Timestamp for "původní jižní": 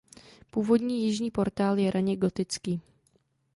0.51-1.31